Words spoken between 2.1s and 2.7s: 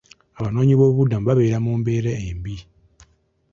embi.